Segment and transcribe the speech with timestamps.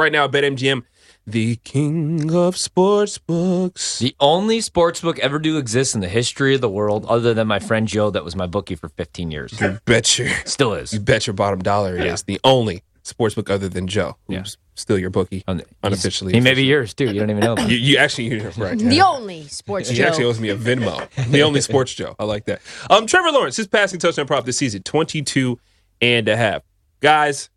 [0.00, 0.84] Right now, BetMGM,
[1.26, 3.98] the king of sports books.
[3.98, 7.46] The only sports book ever to exist in the history of the world, other than
[7.46, 9.60] my friend Joe, that was my bookie for 15 years.
[9.60, 10.94] You bet your Still is.
[10.94, 12.14] you bet your bottom dollar it Yeah.
[12.14, 14.44] is the only sports book other than Joe, who's Yeah.
[14.74, 16.32] still your bookie Un- unofficially.
[16.32, 17.04] He may be yours too.
[17.12, 17.52] You don't even know.
[17.52, 18.78] About You, you actually you're right.
[18.78, 19.04] The yeah.
[19.04, 19.94] only sports joe.
[19.96, 21.06] He actually owes me a Venmo.
[21.30, 22.16] the only sports Joe.
[22.18, 22.62] I like that.
[22.88, 25.58] Um, Trevor Lawrence, his passing touchdown prop this season, 22
[26.00, 26.62] and a half.
[27.00, 27.50] Guys,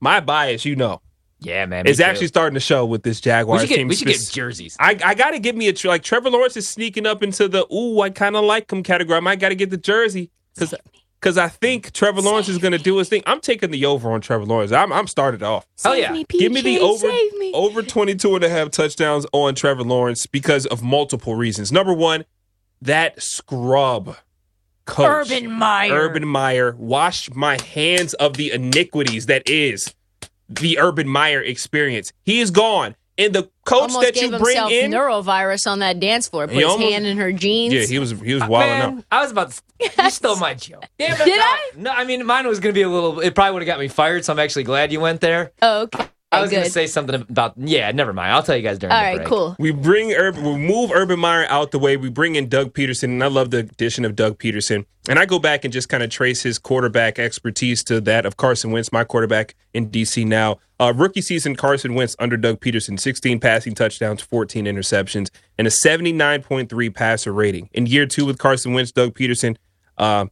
[0.00, 1.00] my bias, you know,
[1.40, 1.86] Yeah, man.
[1.86, 3.88] It's actually starting to show with this We Jaguars should get, team.
[3.88, 4.76] we should get jerseys.
[4.80, 7.48] I, I got to give me a tr- like Trevor Lawrence is sneaking up into
[7.48, 9.16] the ooh I kind of like him category.
[9.16, 10.74] I might got to get the jersey because
[11.20, 13.22] because I think Trevor Lawrence is going to do his thing.
[13.26, 14.72] I'm taking the over on Trevor Lawrence.
[14.72, 15.66] I'm I'm started off.
[15.82, 16.14] Hell yeah.
[16.28, 17.52] Give me the over Save me.
[17.52, 21.70] over 22 and a half touchdowns on Trevor Lawrence because of multiple reasons.
[21.72, 22.24] Number one,
[22.82, 24.16] that scrub
[24.86, 25.92] coach Urban Meyer.
[25.92, 29.94] Urban Meyer wash my hands of the iniquities that is
[30.48, 32.12] the Urban Meyer experience.
[32.24, 32.94] He is gone.
[33.16, 36.46] And the coach Almost that you bring himself in neurovirus on that dance floor.
[36.48, 37.72] Put He his almost- hand in her jeans.
[37.72, 39.04] Yeah, he was he was Uh, wilding man, out.
[39.12, 39.62] I was about to.
[40.02, 40.84] You stole my joke.
[40.98, 41.24] Damn it.
[41.24, 41.42] Did no.
[41.44, 41.70] I?
[41.76, 43.20] No, I mean, mine was going to be a little.
[43.20, 45.52] It probably would have got me fired, so I'm actually glad you went there.
[45.62, 46.06] oh, okay.
[46.38, 47.54] I was going to say something about.
[47.56, 48.32] Yeah, never mind.
[48.32, 49.28] I'll tell you guys during All the right, break.
[49.28, 49.56] cool.
[49.58, 51.96] We bring Urban, we move Urban Meyer out the way.
[51.96, 54.84] We bring in Doug Pederson, and I love the addition of Doug Pederson.
[55.08, 58.36] And I go back and just kind of trace his quarterback expertise to that of
[58.36, 60.58] Carson Wentz, my quarterback in DC now.
[60.80, 65.70] Uh, rookie season, Carson Wentz under Doug Pederson, 16 passing touchdowns, 14 interceptions, and a
[65.70, 67.68] 79.3 passer rating.
[67.72, 69.56] In year two with Carson Wentz, Doug Pederson,
[69.98, 70.26] uh,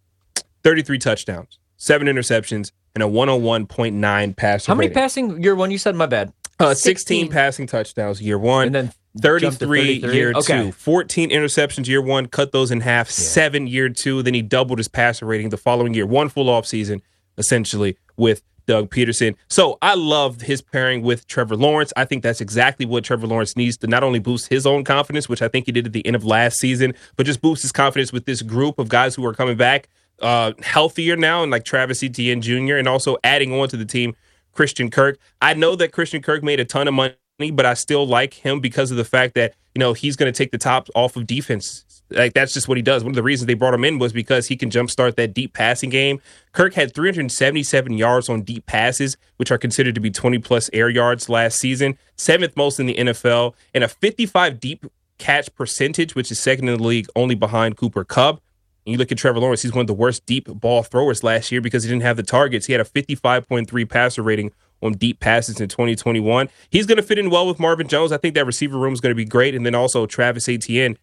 [0.64, 4.94] 33 touchdowns, seven interceptions, and a 101.9 passer How many rating.
[5.02, 5.70] passing year one?
[5.70, 6.32] You said my bad.
[6.60, 7.28] Uh, 16 16.
[7.32, 8.66] passing touchdowns year one.
[8.66, 10.14] And then 33, 33?
[10.14, 10.64] year Okay.
[10.64, 10.72] two.
[10.72, 13.10] 14 interceptions year one, cut those in half.
[13.10, 14.22] Seven year two.
[14.22, 16.06] Then he doubled his passer rating the following year.
[16.06, 17.02] One full off season,
[17.36, 19.34] essentially, with Doug Pederson.
[19.48, 21.92] So I loved his pairing with Trevor Lawrence.
[21.96, 25.28] I think that's exactly what Trevor Lawrence needs to not only boost his own confidence,
[25.28, 27.72] which I think he did at the end of last season, but just boost his
[27.72, 29.88] confidence with this group of guys who are coming back
[30.20, 34.14] uh, healthier now, and like Travis Etienne Jr., and also adding on to the team
[34.52, 35.18] Christian Kirk.
[35.40, 37.14] I know that Christian Kirk made a ton of money,
[37.52, 40.36] but I still like him because of the fact that, you know, he's going to
[40.36, 41.84] take the top off of defense.
[42.10, 43.02] Like that's just what he does.
[43.02, 45.54] One of the reasons they brought him in was because he can jumpstart that deep
[45.54, 46.20] passing game.
[46.52, 50.90] Kirk had 377 yards on deep passes, which are considered to be 20 plus air
[50.90, 54.84] yards last season, seventh most in the NFL, and a 55 deep
[55.16, 58.42] catch percentage, which is second in the league, only behind Cooper Kupp.
[58.84, 61.52] And you look at Trevor Lawrence, he's one of the worst deep ball throwers last
[61.52, 62.66] year because he didn't have the targets.
[62.66, 66.48] He had a 55.3 passer rating on deep passes in 2021.
[66.70, 68.10] He's going to fit in well with Marvin Jones.
[68.10, 69.54] I think that receiver room is going to be great.
[69.54, 70.98] And then also Travis Etienne,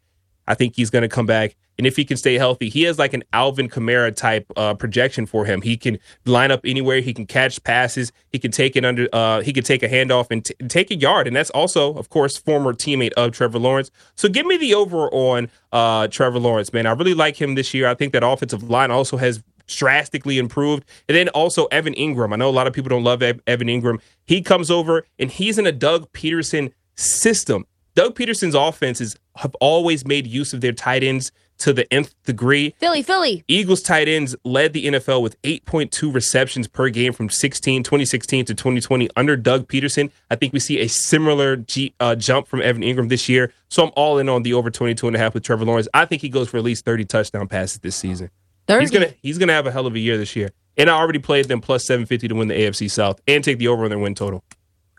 [0.48, 1.56] I think he's going to come back.
[1.80, 5.26] And if he can stay healthy, he has like an Alvin Kamara type uh, projection
[5.26, 5.62] for him.
[5.62, 7.00] He can line up anywhere.
[7.00, 8.12] He can catch passes.
[8.34, 9.08] He can take it under.
[9.14, 11.26] Uh, he can take a handoff and t- take a yard.
[11.26, 13.92] And that's also, of course, former teammate of Trevor Lawrence.
[14.16, 16.86] So give me the over on uh, Trevor Lawrence, man.
[16.86, 17.88] I really like him this year.
[17.88, 20.84] I think that offensive line also has drastically improved.
[21.08, 22.34] And then also Evan Engram.
[22.34, 24.02] I know a lot of people don't love Ev- Evan Engram.
[24.26, 27.66] He comes over and he's in a Doug Pederson system.
[27.96, 32.74] Doug Pederson's offenses have always made use of their tight ends to the nth degree.
[32.80, 33.44] Philly, Philly.
[33.48, 38.54] Eagles tight ends led the NFL with 8.2 receptions per game from 16, 2016 to
[38.54, 40.12] 2020 under Doug Pederson.
[40.32, 43.54] I think we see a similar G, uh, jump from Evan Engram this year.
[43.70, 45.88] So I'm all in on the over 22 and a half with Trevor Lawrence.
[45.94, 48.30] I think he goes for at least 30 touchdown passes this season.
[48.68, 48.82] 30.
[48.82, 50.52] He's gonna he's gonna have a hell of a year this year.
[50.78, 53.68] And I already played them plus 750 to win the AFC South and take the
[53.68, 54.44] over on their win total.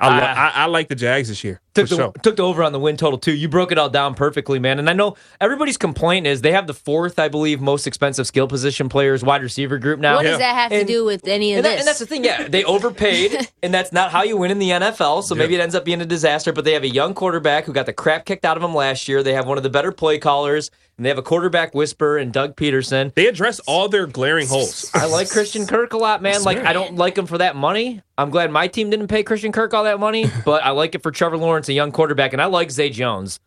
[0.01, 0.53] I, lo- Ah.
[0.57, 1.61] I, I like the Jags this year.
[1.75, 2.13] Took the, sure.
[2.23, 3.33] took the over on the win total too.
[3.33, 4.79] You broke it all down perfectly, man.
[4.81, 8.49] And I know everybody's complaint is they have the fourth, I believe, most expensive skill
[8.49, 10.17] position players wide receiver group now.
[10.17, 10.31] what Yeah.
[10.33, 11.79] does that have to do with any of And, that- this?
[11.81, 12.49] and that's the thing, yeah.
[12.49, 15.23] They overpaid, and that's not how you win in the NFL.
[15.23, 16.53] So maybe it ends up being a disaster.
[16.53, 19.07] But they have a young quarterback who got the crap kicked out of him last
[19.09, 19.23] year.
[19.23, 22.33] They have one of the better play callers, and they have a quarterback whisper and
[22.33, 23.15] Doug Pederson.
[23.15, 24.91] They address all their glaring holes.
[24.93, 26.43] I like Christian Kirk a lot, man.
[26.43, 28.03] Like I don't like him for that money.
[28.19, 31.03] I'm glad my team didn't pay Christian Kirk all that money, but I like it
[31.03, 33.39] for Trevor Lawrence, a young quarterback, and I like Zay Jones.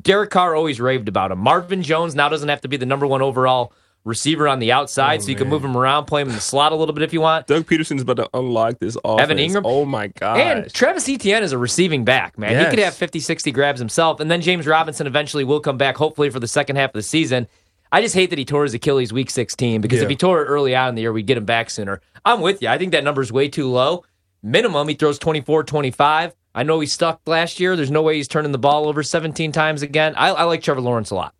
[0.00, 1.38] Derek Carr always raved about him.
[1.38, 3.72] Marvin Jones now doesn't have to be the number one overall
[4.04, 6.40] receiver on the outside, Oh, so you can move him around, play him in the
[6.40, 7.46] slot a little bit if you want.
[7.46, 9.20] Doug Pederson's about to unlock this offense.
[9.22, 9.62] Evan Engram?
[9.64, 10.38] Oh my god.
[10.40, 12.58] And Travis Etienne is a receiving back, man.
[12.64, 14.20] He could have 50, 60 grabs himself.
[14.20, 17.02] And then James Robinson eventually will come back, hopefully, for the second half of the
[17.02, 17.48] season.
[17.92, 20.04] I just hate that he tore his Achilles week 16 because Yeah.
[20.04, 22.00] if he tore it early on in the year, we'd get him back sooner.
[22.24, 22.68] I'm with you.
[22.68, 24.04] I think that number's way too low.
[24.42, 26.34] Minimum, he throws 24, 25.
[26.54, 27.76] I know he stuck last year.
[27.76, 30.14] There's no way he's turning the ball over 17 times again.
[30.16, 31.34] I, I like Trevor Lawrence a lot.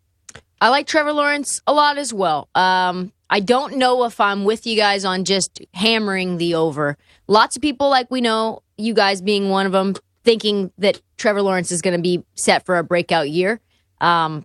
[0.60, 2.48] I like Trevor Lawrence a lot as well.
[2.54, 6.96] Um, I don't know if I'm with you guys on just hammering the over.
[7.26, 9.94] Lots of people, like we know, you guys being one of them,
[10.24, 13.60] thinking that Trevor Lawrence is going to be set for a breakout year.
[14.00, 14.44] Um,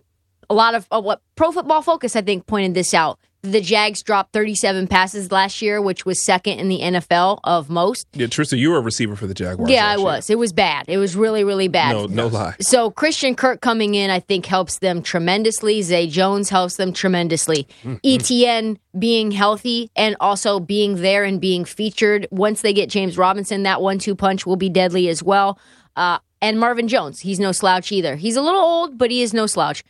[0.50, 3.18] a lot of uh, what Pro Football Focus, I think, pointed this out.
[3.44, 8.06] The Jags dropped 37 passes last year, which was second in the NFL of most.
[8.14, 9.70] yeah, Trista, you were a receiver for the Jaguars.
[9.70, 10.04] Yeah, last I year.
[10.04, 10.30] was.
[10.30, 10.86] It was bad.
[10.88, 11.92] It was really, really bad.
[11.92, 12.54] No, no lie.
[12.60, 15.82] So Christian Kirk coming in, I think, helps them tremendously.
[15.82, 17.68] Zay Jones helps them tremendously.
[18.02, 22.26] Etienne being healthy and also being there and being featured.
[22.30, 25.58] Once they get James Robinson, that one-two punch will be deadly as well.
[25.96, 28.16] Uh, and Marvin Jones, he's no slouch either.
[28.16, 29.84] He's a little old, but he is no slouch.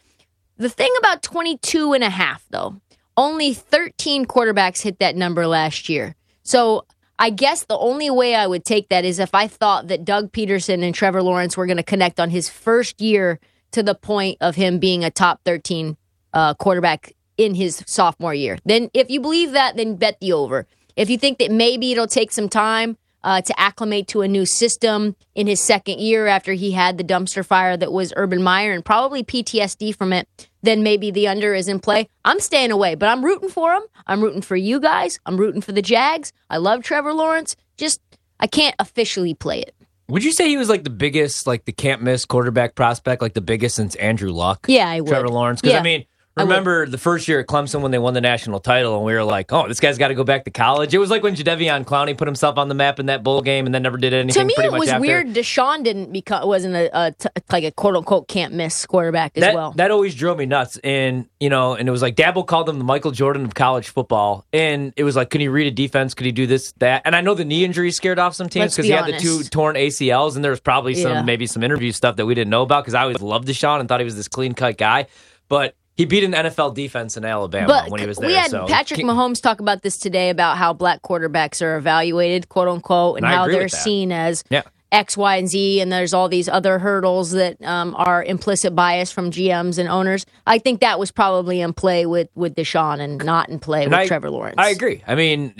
[0.56, 2.80] The thing about 22 and a half, though,
[3.16, 6.14] only 13 quarterbacks hit that number last year.
[6.42, 6.86] So
[7.18, 10.32] I guess the only way I would take that is if I thought that Doug
[10.32, 13.38] Pederson and Trevor Lawrence were going to connect on his first year
[13.72, 15.96] to the point of him being a top 13
[16.32, 18.58] uh, quarterback in his sophomore year.
[18.64, 20.66] Then, if you believe that, then bet the over.
[20.96, 24.46] If you think that maybe it'll take some time uh, to acclimate to a new
[24.46, 28.72] system in his second year after he had the dumpster fire that was Urban Meyer
[28.72, 30.28] and probably PTSD from it,
[30.62, 32.08] then maybe the under is in play.
[32.24, 33.82] I'm staying away, but I'm rooting for him.
[34.06, 35.18] I'm rooting for you guys.
[35.24, 36.32] I'm rooting for the Jags.
[36.50, 37.56] I love Trevor Lawrence.
[37.78, 38.00] Just,
[38.38, 39.74] I can't officially play it.
[40.08, 43.32] Would you say he was like the biggest, like the can't miss quarterback prospect, like
[43.32, 44.66] the biggest since Andrew Luck?
[44.68, 45.08] Yeah, I would.
[45.08, 45.62] Trevor Lawrence.
[45.62, 46.04] Because Yeah, I mean.
[46.36, 49.22] Remember the first year at Clemson when they won the national title, and we were
[49.22, 51.84] like, "Oh, this guy's got to go back to college." It was like when Jadeveon
[51.84, 54.48] Clowney put himself on the map in that bowl game, and then never did anything.
[54.48, 55.00] To me, it was after.
[55.00, 55.28] weird.
[55.28, 59.42] Deshaun didn't become wasn't a, a t- like a quote unquote can't miss quarterback as
[59.42, 59.72] that, well.
[59.72, 60.78] that always drove me nuts.
[60.82, 63.88] And, you know, and it was like Dabo called him the Michael Jordan of college
[63.88, 64.44] football.
[64.52, 66.14] And it was like, could he read a defense?
[66.14, 67.02] Could he do this, that?
[67.04, 69.18] And I know the knee injury scared off some teams because be he had the
[69.18, 70.34] two torn ACLs.
[70.34, 71.22] And there was probably some, Yeah.
[71.22, 73.88] maybe some interview stuff that we didn't know about because I always loved Deshaun and
[73.88, 75.06] thought he was this clean cut guy.
[75.48, 78.28] But he beat an NFL defense in Alabama But when he was there.
[78.28, 82.48] we had so Patrick Mahomes talk about this today about how black quarterbacks are evaluated,
[82.48, 84.62] quote unquote, and And how they're seen as Yeah.
[84.92, 89.10] X, Y, and Z, and there's all these other hurdles that um, are implicit bias
[89.10, 90.24] from GMs and owners.
[90.46, 93.90] I think that was probably in play with with Deshaun and not in play And
[93.90, 94.54] with I- Trevor Lawrence.
[94.58, 95.02] I agree.
[95.06, 95.52] I mean,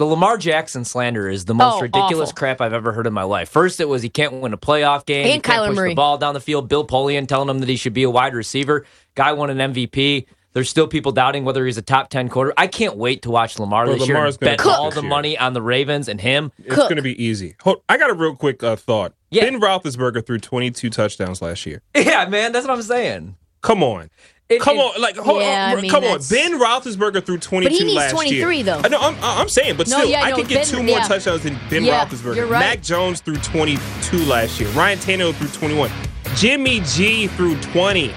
[0.00, 2.38] the Lamar Jackson slander is the most Oh, ridiculous awful.
[2.38, 3.50] crap I've ever heard in my life.
[3.50, 5.18] First, it was he can't win a playoff game.
[5.20, 5.88] and he And can't Kyler push Murray.
[5.90, 6.70] the ball down the field.
[6.70, 8.86] Bill Polian telling him that he should be a wide receiver.
[9.14, 10.24] Guy won an MVP.
[10.54, 12.54] There's still people doubting whether he's a top ten quarter.
[12.56, 14.16] I can't wait to watch Lamar Well, this year.
[14.16, 15.08] Lamar's and gonna Bet all the year.
[15.10, 16.50] money on the Ravens and him.
[16.64, 17.54] It's going to be easy.
[17.60, 19.12] Hold, I got a real quick uh, thought.
[19.30, 19.44] Yeah.
[19.44, 21.82] Ben Roethlisberger threw 22 touchdowns last year.
[21.94, 23.36] Yeah, man, that's what I'm saying.
[23.60, 24.10] Come on.
[24.50, 26.18] It- come it- on, like hold Yeah, on, I mean, come on.
[26.28, 28.64] Ben Roethlisberger threw 22 but he needs last 23 year.
[28.64, 28.80] though.
[28.84, 30.82] I know, I'm, I'm saying, but No, still, yeah, I no, can get Ben- two
[30.82, 31.06] more yeah.
[31.06, 32.34] touchdowns than Ben Yeah, Roethlisberger.
[32.34, 32.58] you're right.
[32.60, 34.68] Mac Jones threw 22 last year.
[34.70, 35.90] Ryan Tannehill threw 21.
[36.34, 38.12] Jimmy G threw 20.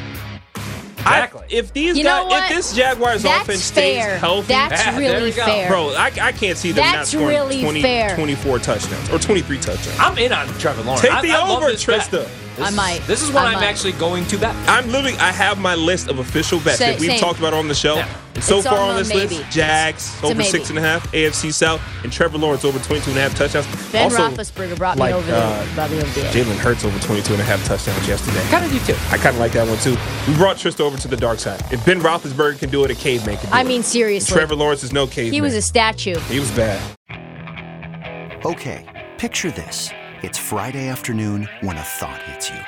[1.05, 1.45] I- Exactly.
[1.50, 4.17] if these You guys, if this Jaguars That's offense stays fair.
[4.17, 5.45] healthy, That's Yeah, there really go.
[5.45, 5.69] fair.
[5.69, 8.15] bro, I, I can't see them not scoring really 20, fair.
[8.15, 10.00] 24 touchdowns or 23 touchdowns.
[10.00, 11.01] I'm in on Trevor Lawrence.
[11.01, 11.83] Take I- the I love over, this.
[11.83, 12.27] Trista.
[12.55, 13.01] This I is- might.
[13.07, 13.65] This is what I I'm might.
[13.65, 14.55] actually going to bet.
[14.67, 15.17] I'm literally.
[15.17, 17.19] I have my list of official bets Same- that we've same.
[17.19, 17.95] talked about on the show.
[17.95, 18.07] Yeah.
[18.36, 19.38] And so It's far on on this maybe.
[19.38, 23.12] list, Jags a over six and a half, AFC South, and Trevor Lawrence over 22
[23.12, 23.68] and a half touchdowns.
[23.92, 26.34] Ben also, Roethlisberger brought like, me over uh, the, brought me over the edge.
[26.34, 28.42] Jalen Hurts over 22 and a half touchdowns yesterday.
[28.50, 29.00] Kind of do too.
[29.12, 29.96] I kind of like that one too.
[30.28, 31.62] We brought Trista over to the dark side.
[31.72, 33.68] If Ben Roethlisberger can do it, a caveman can do I it.
[33.68, 35.34] mean, And seriously, Trevor Lawrence is no caveman.
[35.34, 36.16] he was a statue.
[36.22, 36.82] he was bad.
[38.46, 39.90] Okay, picture this.
[40.24, 42.60] It's Friday afternoon when a thought hits you.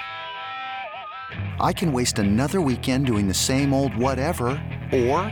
[1.59, 4.49] I can waste another weekend doing the same old whatever,
[4.93, 5.31] or